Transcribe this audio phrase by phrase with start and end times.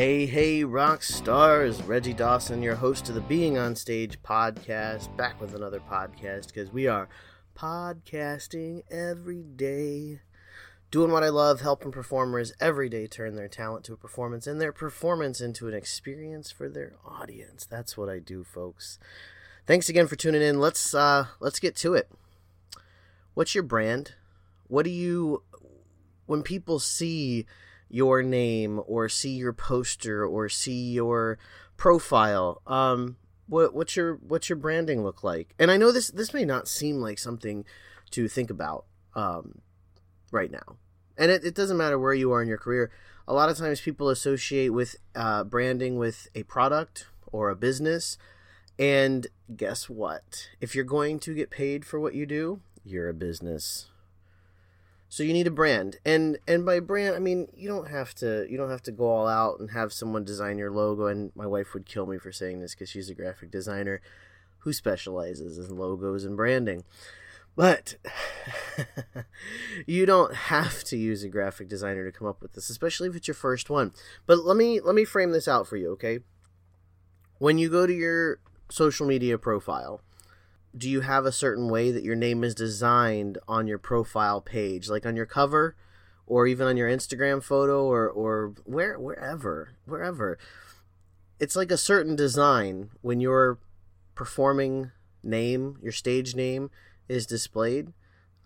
[0.00, 1.82] Hey, hey, rock stars!
[1.82, 6.72] Reggie Dawson, your host of the Being on Stage podcast, back with another podcast because
[6.72, 7.06] we are
[7.54, 10.22] podcasting every day
[10.90, 14.58] doing what I love, helping performers every day turn their talent to a performance and
[14.58, 17.66] their performance into an experience for their audience.
[17.66, 18.98] That's what I do, folks.
[19.66, 20.60] Thanks again for tuning in.
[20.60, 22.08] Let's uh let's get to it.
[23.34, 24.14] What's your brand?
[24.66, 25.42] What do you
[26.24, 27.44] when people see
[27.90, 31.38] your name or see your poster or see your
[31.76, 35.54] profile, um what what's your what's your branding look like?
[35.58, 37.64] And I know this this may not seem like something
[38.12, 39.60] to think about um
[40.30, 40.76] right now.
[41.16, 42.90] And it, it doesn't matter where you are in your career.
[43.28, 48.16] A lot of times people associate with uh, branding with a product or a business.
[48.78, 50.48] And guess what?
[50.60, 53.88] If you're going to get paid for what you do, you're a business.
[55.10, 55.96] So you need a brand.
[56.04, 59.10] And and by brand, I mean you don't have to you don't have to go
[59.10, 62.30] all out and have someone design your logo and my wife would kill me for
[62.30, 64.00] saying this cuz she's a graphic designer
[64.60, 66.84] who specializes in logos and branding.
[67.56, 67.96] But
[69.86, 73.16] you don't have to use a graphic designer to come up with this, especially if
[73.16, 73.92] it's your first one.
[74.26, 76.20] But let me let me frame this out for you, okay?
[77.38, 78.38] When you go to your
[78.68, 80.02] social media profile,
[80.76, 84.88] do you have a certain way that your name is designed on your profile page,
[84.88, 85.76] like on your cover
[86.26, 90.38] or even on your Instagram photo or or where wherever, wherever.
[91.40, 93.58] It's like a certain design when your
[94.14, 96.70] performing name, your stage name
[97.08, 97.92] is displayed.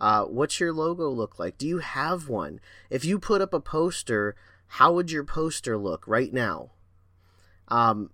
[0.00, 1.58] Uh, what's your logo look like?
[1.58, 2.58] Do you have one?
[2.90, 4.34] If you put up a poster,
[4.66, 6.70] how would your poster look right now?
[7.68, 8.10] Um,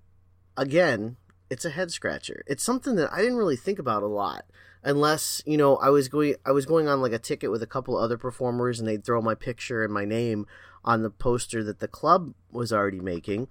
[0.57, 1.17] again,
[1.51, 2.43] it's a head scratcher.
[2.47, 4.47] It's something that I didn't really think about a lot,
[4.83, 7.67] unless you know I was going I was going on like a ticket with a
[7.67, 10.47] couple other performers, and they'd throw my picture and my name
[10.85, 13.49] on the poster that the club was already making.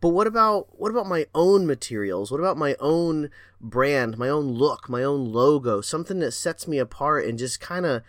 [0.00, 2.30] But what about what about my own materials?
[2.30, 3.30] What about my own
[3.60, 7.86] brand, my own look, my own logo, something that sets me apart and just kind
[7.86, 8.02] of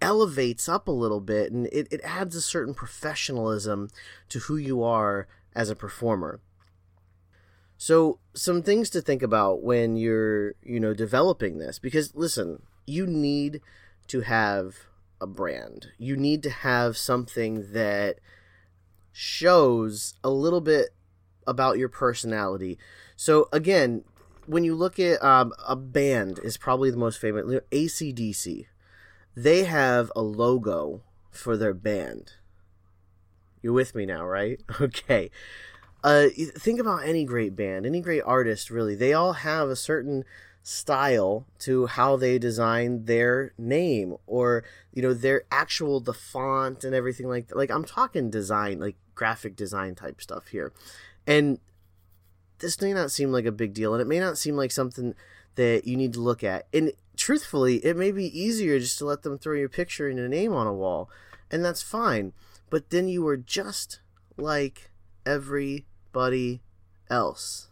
[0.00, 3.88] elevates up a little bit and it, it adds a certain professionalism
[4.28, 6.40] to who you are as a performer.
[7.78, 13.06] So some things to think about when you're, you know, developing this because listen, you
[13.06, 13.60] need
[14.08, 14.74] to have
[15.20, 15.88] a brand.
[15.96, 18.18] You need to have something that
[19.12, 20.88] shows a little bit
[21.46, 22.78] about your personality.
[23.16, 24.04] So again,
[24.46, 28.66] when you look at um, a band is probably the most famous ACDC.
[29.36, 32.32] They have a logo for their band.
[33.62, 34.60] You're with me now, right?
[34.80, 35.30] Okay.
[36.04, 38.94] Uh, think about any great band, any great artist, really.
[38.94, 40.24] They all have a certain
[40.62, 46.94] style to how they design their name or you know their actual the font and
[46.94, 47.56] everything like that.
[47.56, 50.72] Like I'm talking design, like graphic design type stuff here.
[51.26, 51.58] And
[52.58, 55.14] this may not seem like a big deal, and it may not seem like something
[55.54, 56.66] that you need to look at.
[56.72, 60.28] And truthfully, it may be easier just to let them throw your picture and your
[60.28, 61.10] name on a wall,
[61.50, 62.32] and that's fine.
[62.70, 64.00] But then you are just
[64.36, 64.90] like
[65.28, 66.62] everybody
[67.10, 67.68] else.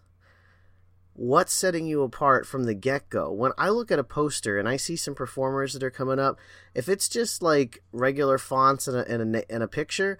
[1.15, 3.33] What's setting you apart from the get go?
[3.33, 6.39] When I look at a poster and I see some performers that are coming up,
[6.75, 10.19] if it's just like regular fonts and a, and a, and a picture,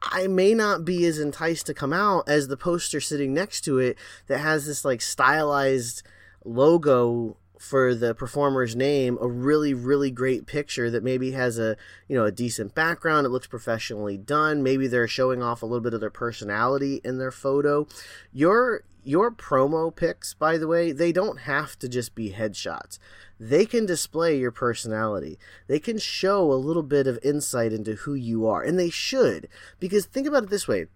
[0.00, 3.78] I may not be as enticed to come out as the poster sitting next to
[3.78, 3.98] it
[4.28, 6.04] that has this like stylized
[6.44, 11.76] logo for the performer's name, a really really great picture that maybe has a,
[12.08, 15.80] you know, a decent background, it looks professionally done, maybe they're showing off a little
[15.80, 17.86] bit of their personality in their photo.
[18.32, 22.98] Your your promo pics, by the way, they don't have to just be headshots
[23.38, 25.38] they can display your personality.
[25.66, 29.48] They can show a little bit of insight into who you are, and they should.
[29.78, 30.86] Because think about it this way.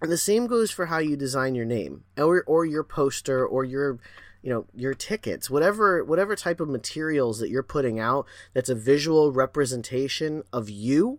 [0.00, 3.64] And the same goes for how you design your name or or your poster or
[3.64, 3.98] your
[4.44, 8.74] you know your tickets whatever whatever type of materials that you're putting out that's a
[8.74, 11.18] visual representation of you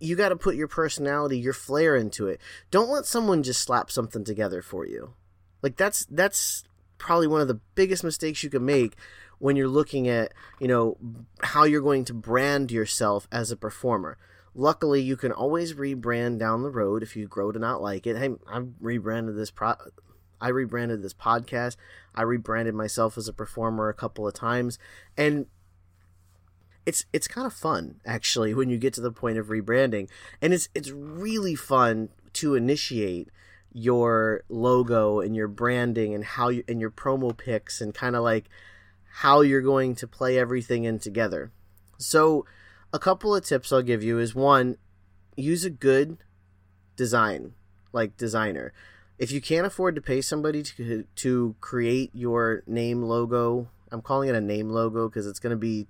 [0.00, 2.40] you got to put your personality your flair into it.
[2.70, 5.14] Don't let someone just slap something together for you.
[5.62, 6.64] Like that's that's
[6.98, 8.96] probably one of the biggest mistakes you can make
[9.38, 10.96] when you're looking at you know
[11.42, 14.18] how you're going to brand yourself as a performer.
[14.54, 18.16] Luckily you can always rebrand down the road if you grow to not like it.
[18.16, 19.74] Hey i've rebranded this pro
[20.40, 21.76] I rebranded this podcast.
[22.14, 24.78] I rebranded myself as a performer a couple of times,
[25.16, 25.46] and
[26.86, 30.08] it's it's kind of fun actually when you get to the point of rebranding,
[30.40, 33.28] and it's it's really fun to initiate
[33.72, 38.22] your logo and your branding and how you and your promo pics and kind of
[38.22, 38.48] like
[39.20, 41.50] how you're going to play everything in together.
[41.98, 42.46] So,
[42.92, 44.76] a couple of tips I'll give you is one,
[45.36, 46.18] use a good
[46.96, 47.54] design,
[47.92, 48.72] like designer.
[49.18, 54.28] If you can't afford to pay somebody to to create your name logo, I'm calling
[54.28, 55.86] it a name logo because it's going to be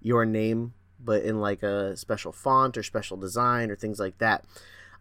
[0.00, 0.74] your name
[1.04, 4.44] but in like a special font or special design or things like that.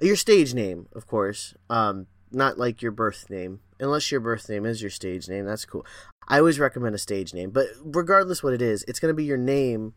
[0.02, 4.66] Your stage name, of course, um, not like your birth name, unless your birth name
[4.66, 5.46] is your stage name.
[5.46, 5.86] That's cool.
[6.28, 9.26] I always recommend a stage name, but regardless what it is, it's going to be
[9.26, 9.94] your name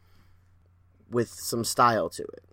[1.11, 2.45] with some style to it.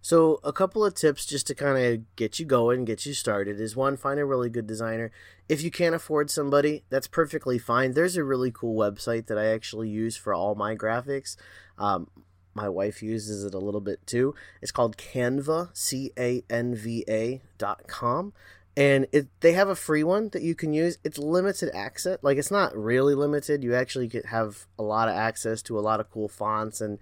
[0.00, 3.60] So, a couple of tips just to kind of get you going, get you started
[3.60, 5.10] is one, find a really good designer.
[5.48, 7.92] If you can't afford somebody, that's perfectly fine.
[7.92, 11.36] There's a really cool website that I actually use for all my graphics.
[11.78, 12.08] Um,
[12.54, 14.34] my wife uses it a little bit too.
[14.62, 18.32] It's called Canva, C A N V A dot com
[18.78, 22.38] and it they have a free one that you can use it's limited access like
[22.38, 26.08] it's not really limited you actually have a lot of access to a lot of
[26.10, 26.98] cool fonts and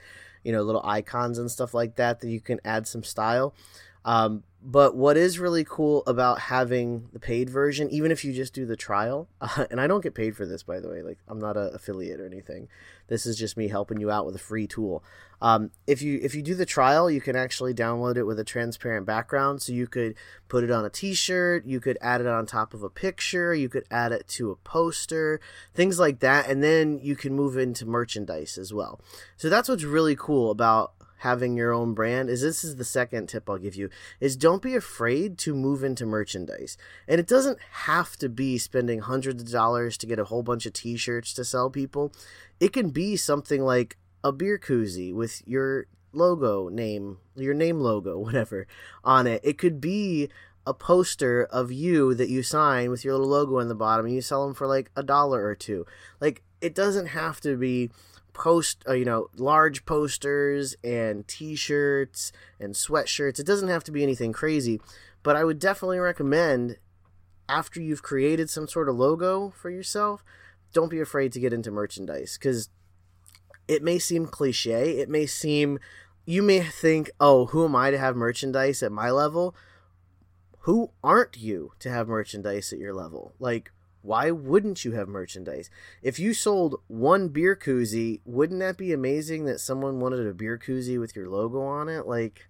[0.47, 3.53] you know little icons and stuff like that that you can add some style.
[4.05, 8.53] Um, but what is really cool about having the paid version, even if you just
[8.53, 11.19] do the trial, uh, and I don't get paid for this, by the way, like
[11.29, 12.67] I'm not an affiliate or anything.
[13.07, 15.05] This is just me helping you out with a free tool.
[15.41, 18.45] Um, if you if you do the trial, you can actually download it with a
[18.45, 20.17] transparent background, so you could
[20.49, 23.69] put it on a T-shirt, you could add it on top of a picture, you
[23.69, 25.41] could add it to a poster,
[25.75, 28.99] things like that, and then you can move into merchandise as well.
[29.37, 33.29] So that's what's really cool about having your own brand is this is the second
[33.29, 33.89] tip I'll give you
[34.21, 36.77] is don't be afraid to move into merchandise.
[37.09, 40.67] And it doesn't have to be spending hundreds of dollars to get a whole bunch
[40.67, 42.13] of t-shirts to sell people.
[42.61, 48.19] It can be something like a beer koozie with your logo name, your name logo,
[48.27, 48.67] whatever
[49.05, 49.41] on it.
[49.45, 50.29] It could be
[50.67, 54.15] a poster of you that you sign with your little logo in the bottom and
[54.15, 55.87] you sell them for like a dollar or two.
[56.21, 57.91] Like it doesn't have to be
[58.37, 63.41] post uh, you know large posters and t-shirts and sweatshirts.
[63.41, 64.81] It doesn't have to be anything crazy
[65.23, 66.77] but i would definitely recommend
[67.49, 70.23] after you've created some sort of logo for yourself
[70.73, 72.69] don't be afraid to get into merchandise because
[73.69, 74.99] it may seem cliche.
[74.99, 75.79] It may seem
[76.25, 79.55] you may think oh who am i to have merchandise at my level?
[80.61, 83.35] Who aren't you to have merchandise at your level?
[83.39, 83.73] Like
[84.07, 85.69] why wouldn't you have merchandise?
[86.01, 90.57] If you sold one beer koozie, wouldn't that be amazing that someone wanted a beer
[90.57, 92.07] koozie with your logo on it?
[92.07, 92.47] Like,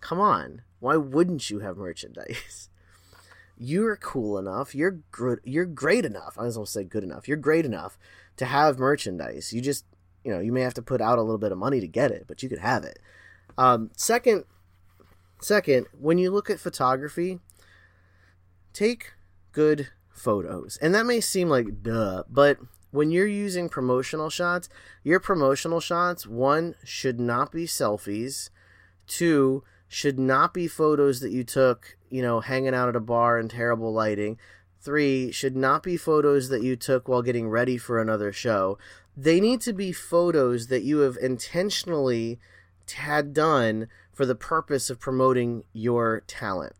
[0.00, 0.62] come on.
[0.78, 2.68] Why wouldn't you have merchandise?
[3.58, 4.72] You're cool enough.
[4.72, 5.40] You're good.
[5.42, 6.36] You're great enough.
[6.38, 7.26] I was to say good enough.
[7.26, 7.98] You're great enough
[8.36, 9.52] to have merchandise.
[9.52, 9.84] You just,
[10.22, 12.12] you know, you may have to put out a little bit of money to get
[12.12, 13.00] it, but you could have it.
[13.58, 14.44] Um, second,
[15.40, 17.40] second, when you look at photography,
[18.72, 19.12] take
[19.52, 20.78] good photos.
[20.80, 22.58] And that may seem like duh, but
[22.90, 24.68] when you're using promotional shots,
[25.02, 28.50] your promotional shots, one, should not be selfies,
[29.08, 33.38] two, should not be photos that you took, you know, hanging out at a bar
[33.38, 34.38] in terrible lighting.
[34.80, 38.78] Three, should not be photos that you took while getting ready for another show.
[39.16, 42.38] They need to be photos that you have intentionally
[42.94, 46.74] had done for the purpose of promoting your talent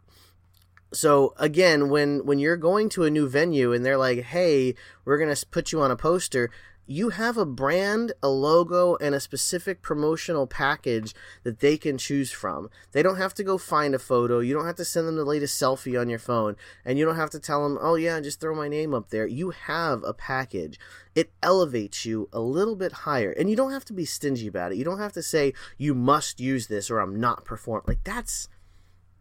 [0.94, 4.74] so again when when you're going to a new venue and they're like hey
[5.04, 6.50] we're going to put you on a poster
[6.86, 12.30] you have a brand, a logo, and a specific promotional package that they can choose
[12.30, 12.68] from.
[12.92, 14.40] They don't have to go find a photo.
[14.40, 16.56] You don't have to send them the latest selfie on your phone.
[16.84, 19.26] And you don't have to tell them, oh, yeah, just throw my name up there.
[19.26, 20.78] You have a package.
[21.14, 23.30] It elevates you a little bit higher.
[23.30, 24.78] And you don't have to be stingy about it.
[24.78, 27.84] You don't have to say, you must use this or I'm not performing.
[27.86, 28.48] Like, that's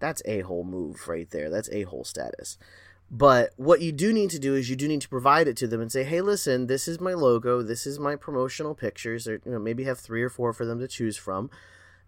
[0.04, 1.50] that's a hole move right there.
[1.50, 2.58] That's a hole status.
[3.10, 5.68] But what you do need to do is you do need to provide it to
[5.68, 7.62] them and say, "Hey, listen, this is my logo.
[7.62, 9.30] This is my promotional pictures.
[9.30, 11.50] Or you know, maybe have three or four for them to choose from,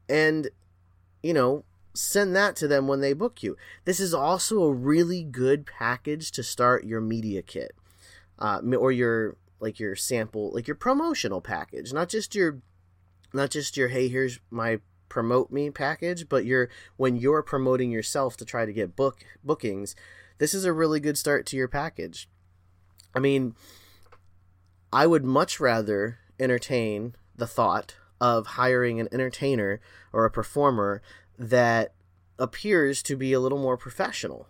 [0.09, 0.49] and
[1.23, 3.55] you know, send that to them when they book you.
[3.85, 7.71] This is also a really good package to start your media kit,
[8.39, 12.59] uh, or your like your sample, like your promotional package, not just your,
[13.33, 13.87] not just your.
[13.87, 18.73] Hey, here's my promote me package, but you're when you're promoting yourself to try to
[18.73, 19.95] get book bookings,
[20.37, 22.29] this is a really good start to your package.
[23.13, 23.55] I mean,
[24.91, 29.79] I would much rather entertain the thought of hiring an entertainer
[30.11, 31.01] or a performer
[31.37, 31.93] that
[32.39, 34.47] appears to be a little more professional.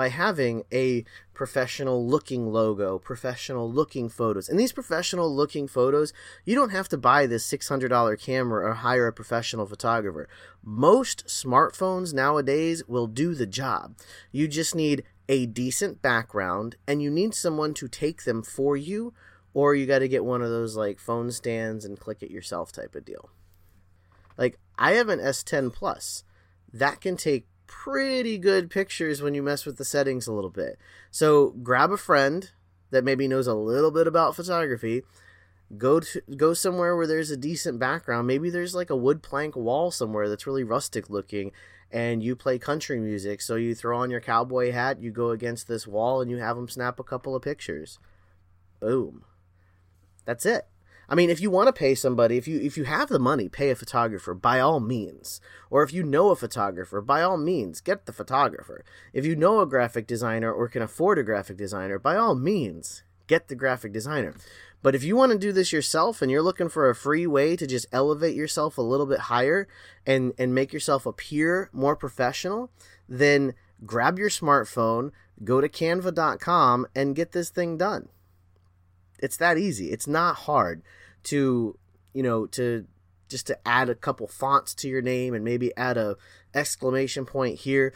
[0.00, 1.04] By having a
[1.34, 4.48] professional looking logo, professional looking photos.
[4.48, 9.08] And these professional looking photos, you don't have to buy this $600 camera or hire
[9.08, 10.26] a professional photographer.
[10.64, 13.94] Most smartphones nowadays will do the job.
[14.32, 19.12] You just need a decent background and you need someone to take them for you
[19.52, 22.72] or you got to get one of those like phone stands and click it yourself
[22.72, 23.28] type of deal.
[24.38, 26.24] Like I have an S10 Plus
[26.72, 30.76] that can take pretty good pictures when you mess with the settings a little bit.
[31.12, 32.50] So grab a friend
[32.90, 35.02] that maybe knows a little bit about photography.
[35.78, 38.26] Go to go somewhere where there's a decent background.
[38.26, 41.52] Maybe there's like a wood plank wall somewhere that's really rustic looking
[41.92, 43.40] and you play country music.
[43.40, 46.56] So you throw on your cowboy hat, you go against this wall and you have
[46.56, 48.00] them snap a couple of pictures.
[48.80, 49.24] Boom.
[50.24, 50.66] That's it.
[51.10, 53.48] I mean, if you want to pay somebody, if you if you have the money,
[53.48, 55.40] pay a photographer by all means.
[55.68, 58.84] Or if you know a photographer, by all means, get the photographer.
[59.12, 63.02] If you know a graphic designer or can afford a graphic designer, by all means,
[63.26, 64.34] get the graphic designer.
[64.82, 67.56] But if you want to do this yourself and you're looking for a free way
[67.56, 69.66] to just elevate yourself a little bit higher
[70.06, 72.70] and and make yourself appear more professional,
[73.08, 75.10] then grab your smartphone,
[75.42, 78.08] go to canva.com and get this thing done.
[79.22, 79.90] It's that easy.
[79.90, 80.82] It's not hard
[81.24, 81.78] to,
[82.12, 82.86] you know, to
[83.28, 86.16] just to add a couple fonts to your name and maybe add a
[86.54, 87.94] exclamation point here.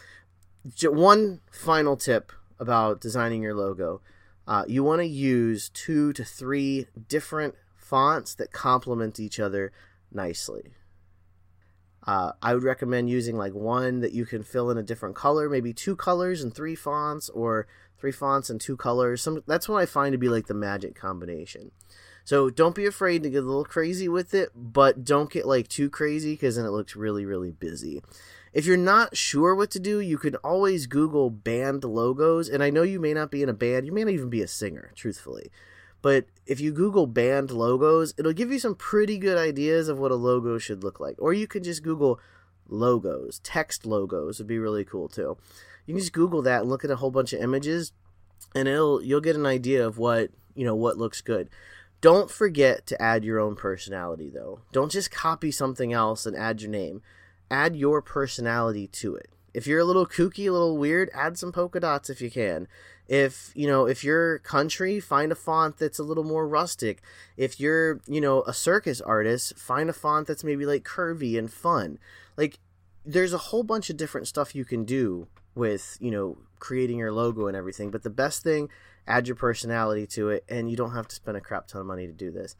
[0.83, 4.01] One final tip about designing your logo.
[4.47, 9.73] Uh, you want to use two to three different fonts that complement each other
[10.13, 10.73] nicely.
[12.07, 15.49] Uh, I would recommend using like one that you can fill in a different color,
[15.49, 17.67] maybe two colors and three fonts, or
[17.99, 19.23] three fonts and two colors.
[19.23, 21.71] Some that's what I find to be like the magic combination.
[22.25, 25.69] So don't be afraid to get a little crazy with it, but don't get like
[25.69, 28.03] too crazy because then it looks really really busy.
[28.53, 32.49] If you're not sure what to do, you can always Google band logos.
[32.49, 34.43] And I know you may not be in a band, you may not even be
[34.43, 35.51] a singer, truthfully.
[36.05, 40.11] But if you Google band logos, it'll give you some pretty good ideas of what
[40.11, 41.17] a logo should look like.
[41.19, 42.21] Or you can just Google
[42.69, 45.39] logos, text logos would be really cool too.
[45.87, 47.93] You can just Google that and look at a whole bunch of images,
[48.55, 51.49] and it'll you'll get an idea of what you know what looks good.
[52.03, 54.61] Don't forget to add your own personality though.
[54.73, 57.01] Don't just copy something else and add your name.
[57.51, 59.31] Add your personality to it.
[59.55, 62.69] If you're a little kooky, a little weird, add some polka dots if you can.
[63.07, 67.03] If, you know, if you're country, find a font that's a little more rustic.
[67.37, 71.51] If you're, you know, a circus artist, find a font that's maybe like curvy and
[71.51, 71.99] fun.
[72.37, 72.59] Like
[73.05, 77.13] there's a whole bunch of different stuff you can do with you know creating your
[77.13, 78.69] logo and everything but the best thing
[79.07, 81.87] add your personality to it and you don't have to spend a crap ton of
[81.87, 82.57] money to do this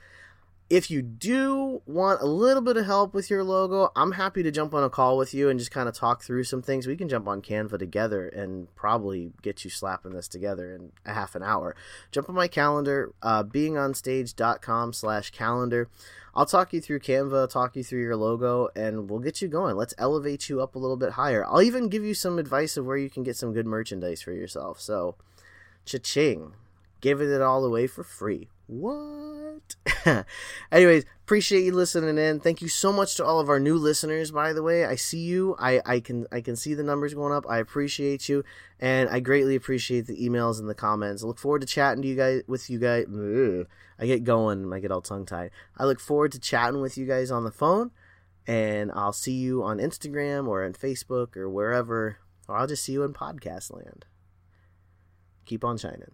[0.71, 4.51] if you do want a little bit of help with your logo, I'm happy to
[4.51, 6.87] jump on a call with you and just kind of talk through some things.
[6.87, 11.13] We can jump on Canva together and probably get you slapping this together in a
[11.13, 11.77] half an hour.
[12.11, 15.89] Jump on my calendar, uh, beingonstage.com slash calendar.
[16.35, 19.77] I'll talk you through Canva, talk you through your logo, and we'll get you going.
[19.77, 21.45] Let's elevate you up a little bit higher.
[21.47, 24.33] I'll even give you some advice of where you can get some good merchandise for
[24.33, 24.81] yourself.
[24.81, 25.15] So,
[25.85, 26.55] cha-ching.
[27.05, 28.49] Giving it all away for free.
[28.67, 29.77] What?
[30.73, 32.41] Anyways, appreciate you listening in.
[32.41, 34.31] Thank you so much to all of our new listeners.
[34.31, 35.55] By the way, I see you.
[35.59, 37.45] I, I can I can see the numbers going up.
[37.47, 38.43] I appreciate you,
[38.81, 41.23] and I greatly appreciate the emails and the comments.
[41.23, 43.05] I look forward to chatting to you guys with you guys.
[43.99, 44.73] I get going.
[44.73, 45.51] I get all tongue tied.
[45.77, 47.91] I look forward to chatting with you guys on the phone,
[48.47, 52.17] and I'll see you on Instagram or on Facebook or wherever,
[52.49, 54.07] or I'll just see you in podcast land.
[55.45, 56.13] Keep on shining.